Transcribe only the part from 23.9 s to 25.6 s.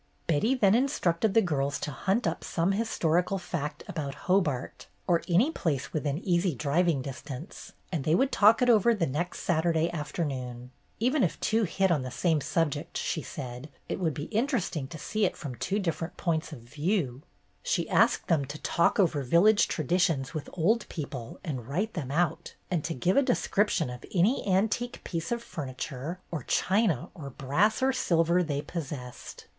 of any antique piece of